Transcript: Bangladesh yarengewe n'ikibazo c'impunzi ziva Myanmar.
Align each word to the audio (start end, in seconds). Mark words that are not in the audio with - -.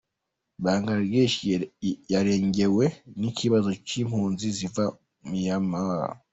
Bangladesh 0.63 1.37
yarengewe 2.11 2.85
n'ikibazo 3.19 3.69
c'impunzi 3.87 4.47
ziva 4.57 4.83
Myanmar. 5.31 6.01